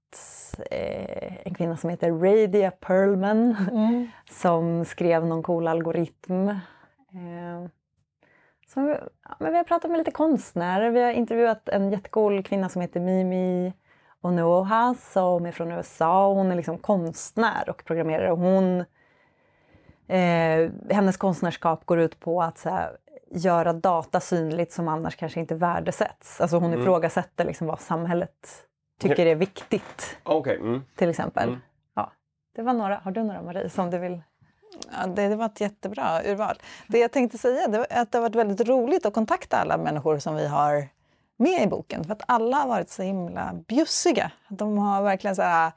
[0.70, 4.08] eh, en kvinna som heter Radia Perlman mm.
[4.30, 6.48] som skrev någon cool algoritm.
[6.48, 7.68] Eh,
[8.74, 8.80] så,
[9.22, 10.90] ja, men vi har pratat med lite konstnärer.
[10.90, 13.72] Vi har intervjuat en jättecool kvinna som heter Mimi
[14.20, 16.32] Onoha som är från USA.
[16.32, 18.30] Hon är liksom konstnär och programmerare.
[18.30, 18.84] Hon,
[20.10, 22.96] eh, hennes konstnärskap går ut på att så här,
[23.30, 26.40] göra data synligt som annars kanske inte värdesätts.
[26.40, 26.80] Alltså hon mm.
[26.80, 28.64] ifrågasätter liksom vad samhället
[29.00, 30.18] tycker är viktigt.
[30.24, 30.56] Okay.
[30.56, 30.82] Mm.
[30.96, 31.48] Till exempel.
[31.48, 31.60] Mm.
[31.94, 32.12] Ja,
[32.56, 33.00] det var några.
[33.04, 34.22] Har du några Marie som du vill
[34.92, 36.56] Ja, det, det var ett jättebra urval.
[36.86, 39.76] Det jag tänkte säga det var att det har varit väldigt roligt att kontakta alla
[39.76, 40.88] människor som vi har
[41.36, 42.04] med i boken.
[42.04, 44.30] För att alla har varit så himla bjussiga.
[44.48, 45.72] De har verkligen så här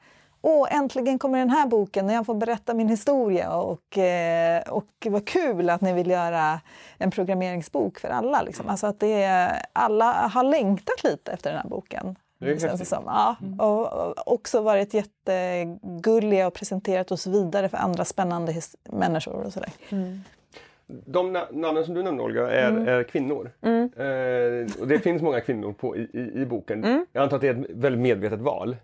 [0.46, 4.86] Åh, äntligen kommer den här boken och jag får berätta min historia och, eh, och
[5.06, 6.60] vad kul att ni vill göra
[6.98, 8.42] en programmeringsbok för alla.
[8.42, 8.68] Liksom.
[8.68, 12.16] Alltså att det är, alla har längtat lite efter den här boken.
[12.38, 13.02] Det är känns det som.
[13.06, 18.54] Ja, och, och också varit jättegulliga och presenterat oss vidare för andra spännande
[18.90, 19.70] människor och sådär.
[20.86, 23.50] De na- namnen som du nämnde Olga är, är kvinnor.
[23.62, 27.06] Eh, och det finns många kvinnor på, i, i, i boken.
[27.12, 28.76] Jag antar att det är ett väldigt medvetet val.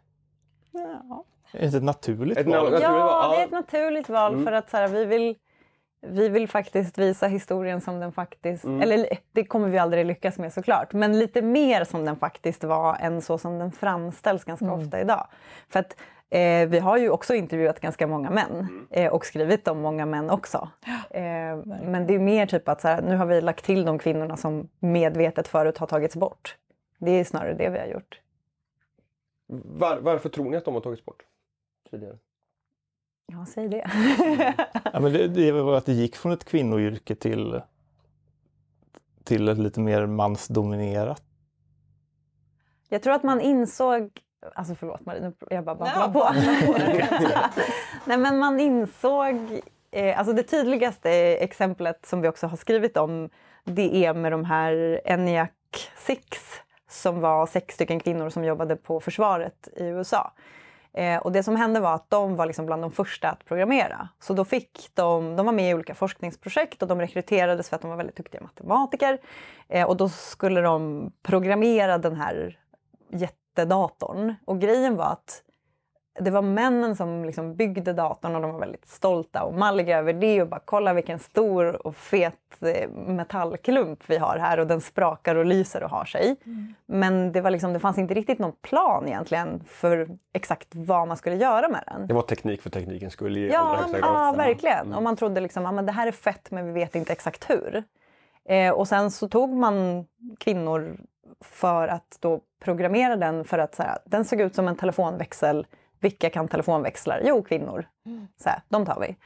[0.72, 1.24] Ja.
[1.52, 2.54] Är det inte ett naturligt Ett val?
[2.54, 3.36] naturligt val, Ja, ja.
[3.36, 5.36] det är ett naturligt val för att så här, vi, vill,
[6.06, 8.64] vi vill faktiskt visa historien som den faktiskt...
[8.64, 12.96] Eller det kommer vi aldrig lyckas med såklart, men lite mer som den faktiskt var
[13.00, 15.26] än så som den framställs ganska ofta idag.
[15.68, 15.96] För att
[16.30, 20.30] eh, vi har ju också intervjuat ganska många män eh, och skrivit om många män
[20.30, 20.68] också.
[21.10, 21.22] Eh,
[21.82, 24.36] men det är mer typ att så här, nu har vi lagt till de kvinnorna
[24.36, 26.56] som medvetet förut har tagits bort.
[26.98, 28.20] Det är snarare det vi har gjort.
[29.52, 31.22] Var, varför tror ni att de har tagits bort?
[31.90, 32.18] Tidigare?
[33.26, 33.90] Ja, säg det.
[34.92, 37.60] Ja, men det, det var att det gick från ett kvinnoyrke till,
[39.24, 41.22] till ett lite mer mansdominerat.
[42.88, 44.10] Jag tror att man insåg...
[44.54, 46.32] Alltså förlåt Marie, nu jag bara babblar på.
[48.04, 49.60] Nej men man insåg...
[49.90, 53.30] Eh, alltså det tydligaste exemplet som vi också har skrivit om
[53.64, 55.50] det är med de här ENIAC
[55.96, 56.22] 6
[56.88, 60.32] som var sex stycken kvinnor som jobbade på försvaret i USA.
[60.92, 64.08] Eh, och det som hände var att de var liksom bland de första att programmera.
[64.20, 67.82] Så då fick de, de var med i olika forskningsprojekt och de rekryterades för att
[67.82, 69.18] de var väldigt duktiga matematiker.
[69.68, 72.58] Eh, och då skulle de programmera den här
[73.10, 74.34] jättedatorn.
[74.44, 75.42] Och grejen var att
[76.20, 80.12] det var männen som liksom byggde datorn och de var väldigt stolta och malliga över
[80.12, 84.80] det och bara kolla vilken stor och fet eh, metallklump vi har här och den
[84.80, 86.36] sprakar och lyser och har sig.
[86.86, 91.16] Men det, var liksom, det fanns inte riktigt någon plan egentligen för exakt vad man
[91.16, 92.06] skulle göra med den.
[92.06, 94.10] Det var teknik för teknikens skull i allra Ja, högsta grad.
[94.14, 94.94] ja verkligen.
[94.94, 97.50] Och man trodde liksom, ja, men det här är fett men vi vet inte exakt
[97.50, 97.84] hur.
[98.48, 100.06] Eh, och sen så tog man
[100.38, 100.96] kvinnor
[101.44, 105.66] för att då programmera den för att så här, den såg ut som en telefonväxel.
[106.00, 107.20] Vilka kan telefonväxlar?
[107.24, 107.88] Jo, kvinnor.
[108.42, 109.16] Så här, de tar vi.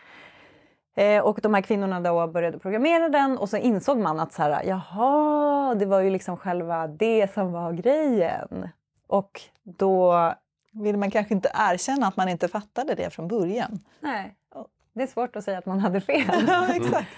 [1.02, 4.42] Eh, och de här kvinnorna då började programmera den och så insåg man att så
[4.42, 8.68] här, jaha, det var ju liksom själva det som var grejen.
[9.06, 10.34] Och då
[10.82, 13.80] Vill man kanske inte erkänna att man inte fattade det från början.
[14.00, 14.34] Nej,
[14.92, 16.24] det är svårt att säga att man hade fel.
[16.48, 17.08] Ja, exakt.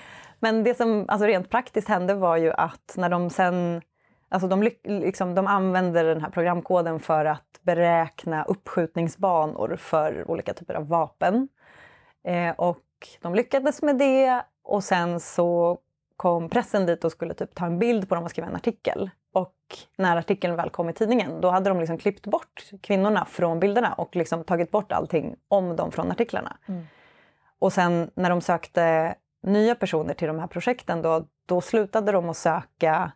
[0.41, 3.83] Men det som alltså rent praktiskt hände var ju att när de sen...
[4.29, 10.75] Alltså de, liksom, de använde den här programkoden för att beräkna uppskjutningsbanor för olika typer
[10.75, 11.49] av vapen.
[12.25, 12.79] Eh, och
[13.23, 15.79] de lyckades med det och sen så
[16.17, 19.11] kom pressen dit och skulle typ ta en bild på dem och skriva en artikel.
[19.33, 19.55] Och
[19.97, 23.93] när artikeln väl kom i tidningen då hade de liksom klippt bort kvinnorna från bilderna
[23.93, 26.57] och liksom tagit bort allting om dem från artiklarna.
[27.59, 32.29] Och sen när de sökte nya personer till de här projekten då, då slutade de
[32.29, 33.13] att söka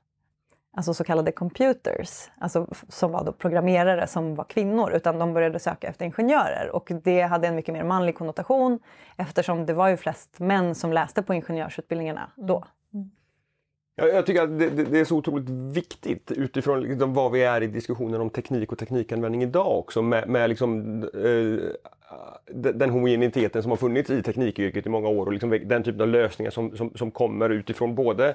[0.73, 5.59] alltså så kallade computers, alltså som var då programmerare som var kvinnor, utan de började
[5.59, 6.71] söka efter ingenjörer.
[6.73, 8.79] Och det hade en mycket mer manlig konnotation
[9.17, 12.65] eftersom det var ju flest män som läste på ingenjörsutbildningarna då.
[13.97, 17.67] Jag, jag tycker att det, är så otroligt viktigt utifrån liksom vad vi är i
[17.67, 21.91] diskussionen om teknik och teknikanvändning idag också med, med liksom, eh,
[22.55, 26.01] den den homogeniteten som har funnits i teknikyrket i många år och liksom den typen
[26.01, 28.35] av lösningar som, som, som kommer utifrån både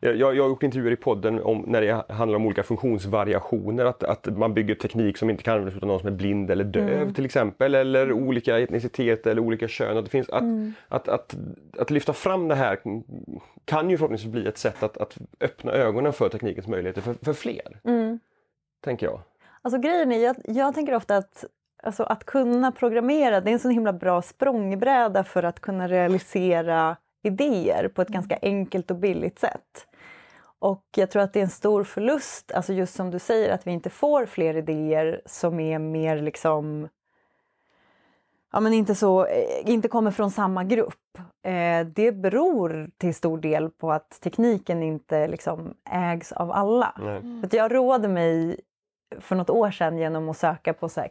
[0.00, 3.84] jag, jag har gjort intervjuer i podden om, när det handlar om olika funktionsvariationer.
[3.84, 6.64] Att, att man bygger teknik som inte kan användas av någon som är blind eller
[6.64, 7.74] döv till exempel.
[7.74, 9.98] Eller olika etniciteter eller olika kön.
[9.98, 10.44] Att, det finns, att,
[10.88, 11.36] att, att,
[11.78, 12.78] att lyfta fram det här
[13.64, 17.32] kan ju förhoppningsvis bli ett sätt att, att öppna ögonen för teknikens möjligheter för, för
[17.32, 17.80] fler.
[18.84, 19.20] Tänker jag.
[19.62, 21.44] Alltså grejen är, jag, jag tänker ofta att
[21.82, 26.96] alltså, att kunna programmera, det är en så himla bra språngbräda för att kunna realisera
[27.26, 29.86] idéer på ett ganska enkelt och billigt sätt.
[30.58, 33.66] Och jag tror att det är en stor förlust, alltså just som du säger, att
[33.66, 36.88] vi inte får fler idéer som är mer liksom
[38.52, 41.18] ja, men inte, så, eh, inte kommer från samma grupp.
[41.46, 46.92] Eh, det beror till stor del på att tekniken inte liksom ägs av alla.
[47.40, 48.60] För att jag roade mig
[49.20, 51.08] för något år sedan genom att söka på så här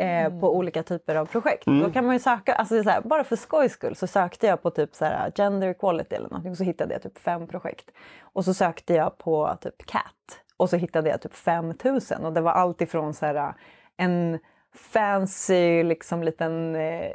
[0.00, 1.64] Eh, på olika typer av projekt.
[1.66, 4.70] Då kan man ju söka, alltså här, bara för skojs skull så sökte jag på
[4.70, 7.90] typ så här gender equality eller någonting och så hittade jag typ fem projekt.
[8.20, 12.40] Och så sökte jag på typ CAT och så hittade jag typ 5000 och det
[12.40, 13.54] var allt ifrån så här
[13.96, 14.38] en
[14.74, 17.12] fancy liksom liten eh,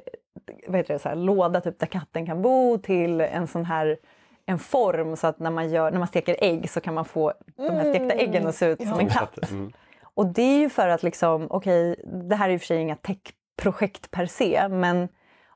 [0.67, 3.97] vad heter det, så här, låda typ, där katten kan bo till en sån här
[4.45, 7.33] en form så att när man, gör, när man steker ägg så kan man få
[7.55, 9.51] de här stekta äggen att se ut som en katt.
[9.51, 9.71] Mm.
[10.19, 11.95] Och det är ju för att liksom, okej,
[12.29, 15.07] det här är i och för sig inga techprojekt per se, men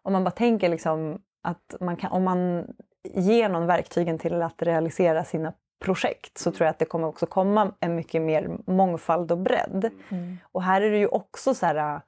[0.02, 2.68] om man bara tänker liksom att man kan, om man
[3.14, 5.54] ger någon verktygen till att realisera sina
[5.86, 9.90] projekt så tror jag att det kommer också komma en mycket mer mångfald och bredd.
[10.10, 10.38] Mm.
[10.52, 12.02] Och här är det ju också så här,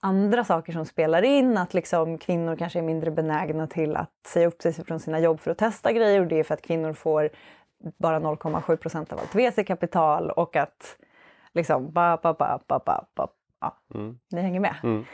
[0.00, 4.46] andra saker som spelar in, att liksom kvinnor kanske är mindre benägna till att säga
[4.46, 6.92] upp sig från sina jobb för att testa grejer och det är för att kvinnor
[6.92, 7.30] får
[7.98, 10.96] bara 0,7 procent av allt VC-kapital och att
[11.54, 13.28] liksom ba, ba, ba, ba, ba, ba.
[13.60, 14.18] Ja, Mm.
[14.30, 14.74] ni hänger med?
[14.82, 15.04] Mm.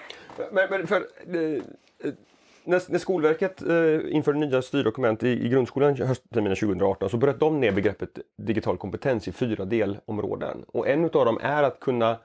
[0.52, 1.40] Men, men för, eh,
[2.04, 2.12] eh,
[2.64, 7.60] när, när Skolverket eh, införde nya styrdokument i, i grundskolan höstterminen 2018 så bröt de
[7.60, 10.64] ner begreppet digital kompetens i fyra delområden.
[10.68, 12.18] Och en utav dem är att kunna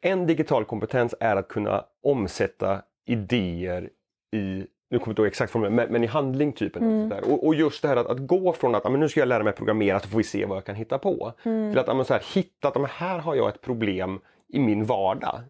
[0.00, 3.90] en digital kompetens är att kunna omsätta idéer
[4.32, 6.74] i nu kommer jag inte ihåg exakt formulering, men, men i handling typ.
[6.74, 7.32] något sånt där.
[7.32, 9.28] Och, och just det här att, att gå från att ah, men nu ska jag
[9.28, 11.32] lära mig programmera så får vi se vad jag kan hitta på.
[11.42, 14.20] Till att ah, men så här, hitta att ah, men här har jag ett problem
[14.48, 15.40] i min vardag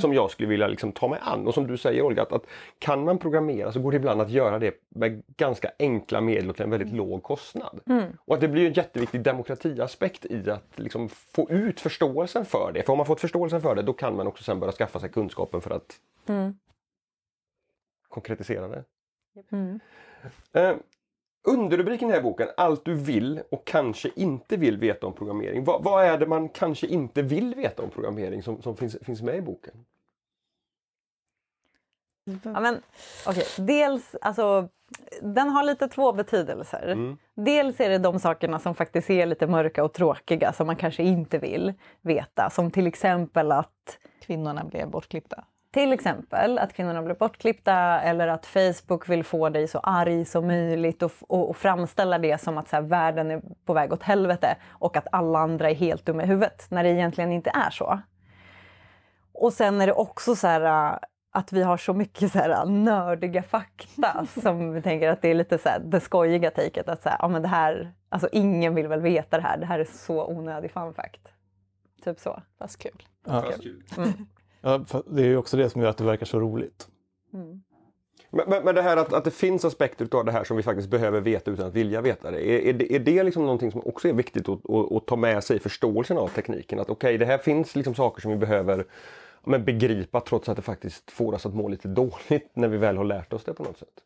[0.00, 1.46] som jag skulle vilja liksom, ta mig an.
[1.46, 2.46] Och som du säger Olga, att, att
[2.78, 6.56] kan man programmera så går det ibland att göra det med ganska enkla medel och
[6.56, 7.80] till en väldigt låg kostnad.
[8.26, 12.82] Och att det blir en jätteviktig demokratiaspekt i att liksom, få ut förståelsen för det.
[12.82, 15.08] För om man fått förståelsen för det då kan man också sen börja skaffa sig
[15.10, 15.96] kunskapen för att
[16.28, 16.54] Mm.
[18.08, 18.84] konkretisera det.
[19.52, 19.80] Mm.
[20.52, 20.76] Eh,
[21.44, 25.64] underrubriken i den här boken, Allt du vill och kanske inte vill veta om programmering.
[25.64, 29.22] Vad, vad är det man kanske inte vill veta om programmering som, som finns, finns
[29.22, 29.74] med i boken?
[32.24, 32.82] Ja, men,
[33.26, 33.44] okay.
[33.58, 34.68] Dels, alltså,
[35.22, 36.88] den har lite två betydelser.
[36.88, 37.18] Mm.
[37.34, 41.02] Dels är det de sakerna som faktiskt är lite mörka och tråkiga som man kanske
[41.02, 42.50] inte vill veta.
[42.50, 45.44] Som till exempel att Kvinnorna blev bortklippta.
[45.74, 50.46] Till exempel att kvinnorna blir bortklippta eller att Facebook vill få dig så arg som
[50.46, 54.02] möjligt och, och, och framställa det som att så här, världen är på väg åt
[54.02, 57.70] helvete och att alla andra är helt dumma i huvudet när det egentligen inte är
[57.70, 58.00] så.
[59.32, 60.98] Och sen är det också så här äh,
[61.32, 65.34] att vi har så mycket så här nördiga fakta som vi tänker att det är
[65.34, 68.74] lite så här, det skojiga taket att så här, ja, men det här, alltså ingen
[68.74, 71.28] vill väl veta det här, det här är så onödig fun fact.
[72.04, 72.42] Typ så.
[72.58, 73.02] Fast kul.
[73.26, 73.44] Ja.
[74.64, 76.88] Ja, det är ju också det som gör att det verkar så roligt.
[78.30, 80.62] Men, men, men det här att, att det finns aspekter av det här som vi
[80.62, 82.50] faktiskt behöver veta utan att vilja veta det.
[82.50, 85.16] Är, är det, är det liksom någonting som också är viktigt att, att, att ta
[85.16, 86.80] med sig i förståelsen av tekniken?
[86.80, 88.84] Att okej, det här finns liksom saker som vi behöver
[89.44, 91.88] men begripa trots att det faktiskt får oss att må lite
[92.28, 94.00] dåligt när vi väl har lärt oss det på något sätt.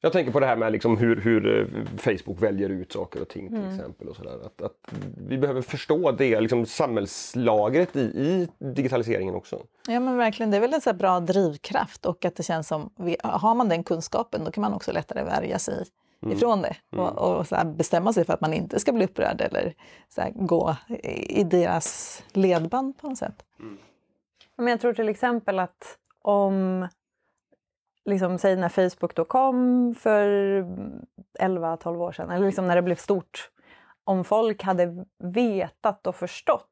[0.00, 3.28] Jag tänker på det här med liksom hur, hur eh, Facebook väljer ut saker och
[3.28, 4.08] ting till exempel.
[4.08, 4.46] Och sådär.
[4.46, 4.92] Att, att
[5.28, 9.62] vi behöver förstå det liksom samhällslagret i, i digitaliseringen också.
[9.86, 12.68] Ja men verkligen, det är väl en så här bra drivkraft och att det känns
[12.68, 12.90] som,
[13.22, 15.84] har man den kunskapen då kan man också lättare värja sig
[16.26, 19.40] ifrån det och, och så här bestämma sig för att man inte ska bli upprörd
[19.40, 19.74] eller
[20.08, 23.44] så här gå i i deras ledband på något sätt.
[24.56, 26.88] Men jag tror till exempel att om,
[28.10, 30.26] liksom, säg när Facebook då kom för
[31.40, 33.50] 11-12 år sedan, eller liksom när det blev stort.
[34.04, 36.66] Om folk hade vetat och förstått,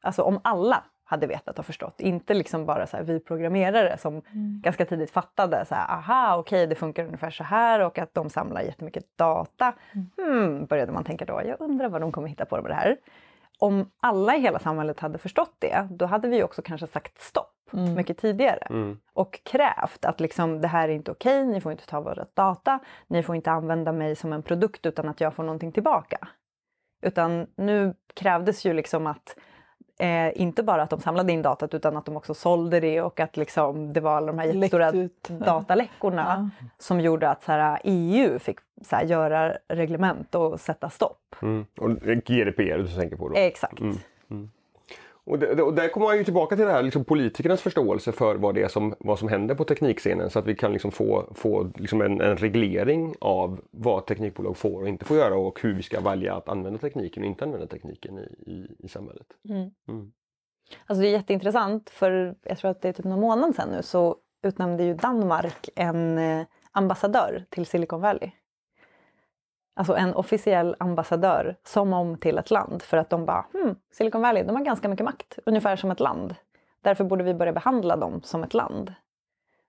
[0.00, 4.22] alltså om alla hade vetat och förstått, inte liksom bara så här, vi programmerare som
[4.62, 8.30] ganska tidigt fattade så här, aha okej det funkar ungefär så här och att de
[8.30, 9.74] samlar jättemycket data.
[10.16, 12.96] Hmm, började man tänka då, jag undrar vad de kommer hitta på med det här.
[13.58, 17.54] Om alla i hela samhället hade förstått det, då hade vi också kanske sagt stopp
[17.72, 18.66] mycket tidigare.
[18.70, 18.98] Mm.
[19.12, 22.78] Och krävt att liksom, det här är inte okej, ni får inte ta våra data,
[23.06, 26.28] ni får inte använda mig som en produkt utan att jag får någonting tillbaka.
[27.02, 29.36] Utan nu krävdes ju liksom att
[29.98, 33.20] eh, inte bara att de samlade in datat utan att de också sålde det och
[33.20, 35.28] att liksom, det var alla de här jättestora ut.
[35.28, 41.36] dataläckorna som gjorde att så här, EU fick så här, göra reglement och sätta stopp.
[41.42, 41.66] Mm.
[41.80, 43.34] Och GDPR du tänker på då?
[43.36, 43.80] Exakt.
[45.28, 48.36] Och, det, och där kommer man ju tillbaka till det här liksom politikernas förståelse för
[48.36, 51.32] vad det är som, vad som händer på teknikscenen så att vi kan liksom få,
[51.34, 55.74] få liksom en, en reglering av vad teknikbolag får och inte får göra och hur
[55.74, 59.26] vi ska välja att använda tekniken och inte använda tekniken i, i, i samhället.
[60.86, 63.82] Alltså det är jätteintressant för jag tror att det är typ någon månad sedan nu
[63.82, 68.30] så utnämnde ju Danmark en eh, ambassadör till Silicon Valley.
[69.78, 74.22] Alltså en officiell ambassadör som om till ett land för att de bara hmm, Silicon
[74.22, 76.34] Valley, de har ganska mycket makt, ungefär som ett land.
[76.82, 78.94] Därför borde vi börja behandla dem som ett land.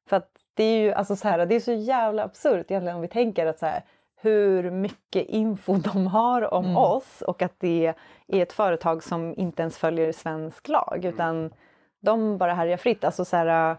[0.09, 3.01] För att det är ju alltså så här, det är så jävla absurt egentligen om
[3.01, 3.83] vi tänker att så här,
[4.15, 7.93] hur mycket info de har om oss och att det
[8.27, 11.53] är ett företag som inte ens följer svensk lag utan
[11.99, 13.03] De bara härjar fritt.
[13.03, 13.71] Alltså så här,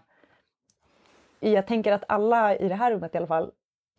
[1.41, 3.51] äh, jag tänker att alla i det här rummet i alla fall,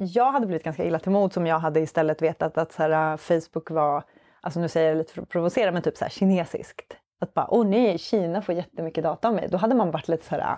[0.06, 3.12] jag hade blivit ganska illa till mod om jag hade istället vetat att så här,
[3.12, 4.04] äh, Facebook var,
[4.42, 6.98] alltså nu säger jag lite för att provocera, men typ så här, kinesiskt.
[7.20, 9.48] Att bara, åh nej, Kina får jättemycket data av mig.
[9.52, 10.58] Då hade man varit lite så här,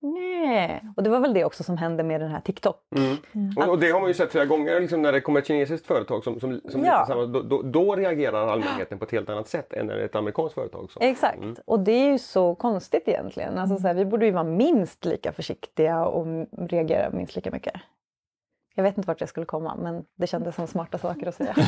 [0.00, 0.84] nej.
[0.96, 2.76] Och det var väl det också som hände med den här TikTok.
[2.96, 3.16] Mm.
[3.56, 5.86] Och, och det har man ju sett flera gånger liksom när det kommer ett kinesiskt
[5.86, 7.04] företag som, som, som Ja.
[7.08, 10.04] samma, då, då, då reagerar allmänheten på ett helt annat sätt än när det är
[10.04, 10.90] ett amerikanskt företag.
[10.90, 11.56] Som, Exakt, Mm.
[11.64, 13.58] och det är ju så konstigt egentligen.
[13.58, 16.26] Alltså, så här, vi borde ju vara minst lika försiktiga och
[16.58, 17.74] reagera minst lika mycket.
[18.78, 21.54] Jag vet inte vart jag skulle komma, men det kändes som smarta saker att säga.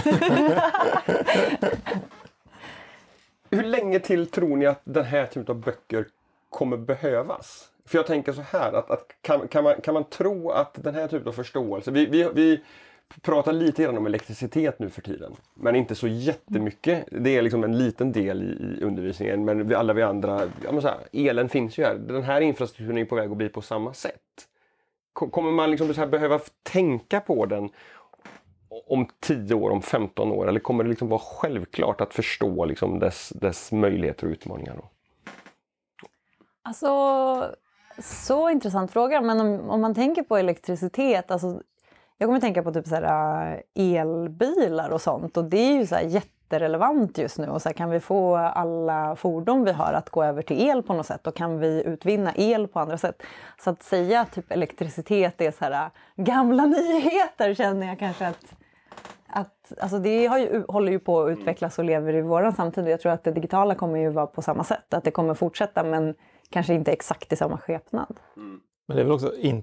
[3.51, 6.07] Hur länge till tror ni att den här typen av böcker
[6.49, 7.71] kommer behövas?
[7.87, 10.95] För jag tänker så här, att, att kan, kan, man, kan man tro att den
[10.95, 12.61] här typen av förståelse, vi, vi, vi
[13.21, 17.05] pratar lite grann om elektricitet nu för tiden, men inte så jättemycket.
[17.11, 20.73] Det är liksom en liten del i, i undervisningen, men vi, alla vi andra, ja,
[20.73, 21.95] men så här, elen finns ju här.
[21.95, 24.47] Den här infrastrukturen är på väg att bli på samma sätt.
[25.13, 27.71] Kommer man liksom så här behöva tänka på den
[28.87, 30.49] om 10 år, om 15 år?
[30.49, 34.77] Eller kommer det liksom vara självklart att förstå liksom dess, dess möjligheter och utmaningar?
[34.77, 34.91] Då?
[36.63, 37.55] Alltså,
[37.99, 39.21] så intressant fråga.
[39.21, 41.63] Men om, om man tänker på elektricitet, alltså,
[42.19, 45.37] jag kommer tänka på typ så här, äh, elbilar och sånt.
[45.37, 46.03] Och det är ju så här
[46.51, 47.49] jätterelevant just nu.
[47.49, 50.83] Och så här, kan vi få alla fordon vi har att gå över till el
[50.83, 51.27] på något sätt?
[51.27, 53.23] Och kan vi utvinna el på andra sätt?
[53.65, 58.27] Så att säga att typ elektricitet är så här, äh, gamla nyheter känner jag kanske
[58.27, 58.55] att
[59.33, 62.89] att, alltså det har ju, håller ju på att utvecklas och lever i våran samtid.
[62.89, 64.95] Jag tror att det digitala kommer ju vara på samma sätt.
[64.95, 66.15] Att det kommer fortsätta men
[66.49, 68.21] kanske inte exakt i samma skepnad.
[68.89, 69.63] Men det är väl också, in,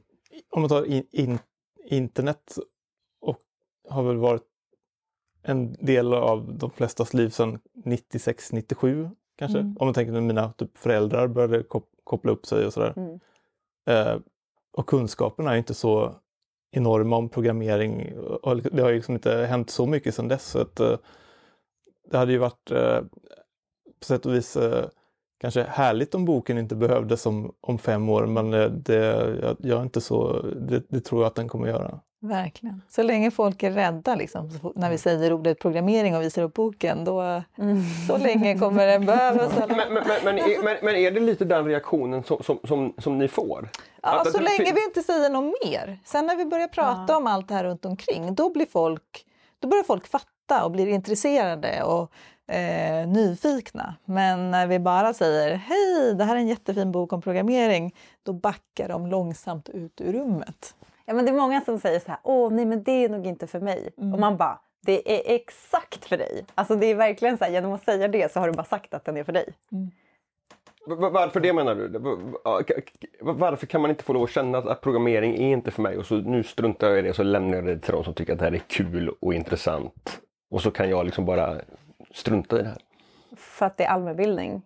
[0.50, 1.40] om man tar in, in,
[1.86, 2.58] internet
[3.22, 3.40] och
[3.90, 4.57] har väl varit
[5.44, 9.60] en del av de flestas liv sedan 96-97 kanske.
[9.60, 9.78] Mm.
[9.80, 12.94] Om man tänker när mina typ, föräldrar började kop koppla upp sig och sådär.
[12.96, 13.20] Mm.
[13.86, 14.20] Eh,
[14.74, 16.16] och kunskaperna är inte så
[16.72, 18.18] enorma om programmering.
[18.18, 20.46] Och det har ju liksom inte hänt så mycket sedan dess.
[20.46, 20.98] Så att, eh,
[22.12, 23.02] det hade ju varit eh,
[24.00, 24.86] på sätt och vis eh,
[25.38, 28.96] kanske härligt om boken inte behövdes om, om fem år men eh, det,
[29.42, 32.00] jag, jag är inte så, det, det tror jag att den kommer göra.
[32.20, 32.82] Verkligen.
[32.90, 37.04] Så länge folk är rädda liksom, när vi säger ordet programmering och visar upp boken,
[37.06, 37.42] då,
[38.08, 39.52] så länge kommer den behövas.
[39.68, 43.28] Men, men, men, är, men, är det lite den reaktionen som, som, som, som ni
[43.28, 43.70] får?
[44.02, 46.00] Ja, Att- så att- länge vi inte säger något mer.
[46.06, 49.26] Sen när vi börjar prata om allt det här runt omkring, då, blir folk,
[49.60, 52.12] då börjar folk fatta och blir intresserade och
[52.56, 53.96] eh, nyfikna.
[54.06, 58.34] Men när vi bara säger hej, det här är en jättefin bok om programmering, då
[58.34, 60.76] backar de långsamt ut ur rummet.
[61.10, 63.28] Ja, men det är många som säger så här, åh nej men det är nog
[63.28, 63.90] inte för mig.
[63.98, 66.46] Och man bara, det är exakt för dig.
[66.56, 68.94] Alltså det är verkligen så här, genom att säga det så har du bara sagt
[68.94, 69.46] att den är för dig.
[70.88, 71.88] V- Varför det menar du?
[73.22, 75.98] Varför kan man inte få lov att känna att- att programmering är inte för mig
[75.98, 78.14] och så nu struntar jag i det och så lämnar jag det till de som
[78.14, 80.22] tycker att det här är kul och intressant.
[80.52, 81.56] Och så kan jag liksom bara
[82.12, 82.78] strunta i det här.
[83.38, 84.62] För att det är allmänbildning.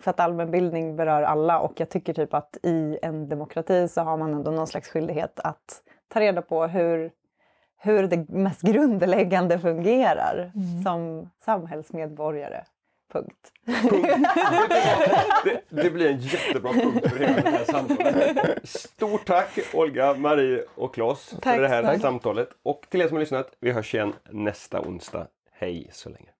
[0.00, 4.16] För att allmänbildning berör alla och jag tycker typ att i en demokrati så har
[4.16, 7.10] man ändå någon slags skyldighet att ta reda på hur,
[7.78, 10.52] hur det mest grundläggande fungerar
[10.84, 12.64] som samhällsmedborgare.
[13.12, 13.52] Punkt.
[15.44, 18.68] Det, det blir en jättebra punkt för hela det här samtalet.
[18.68, 21.98] Stort tack Olga, Marie och Claes Tack för det här snälla.
[21.98, 22.48] samtalet.
[22.62, 25.26] Och till er som har lyssnat, vi hörs igen nästa onsdag.
[25.52, 26.35] Hej så länge.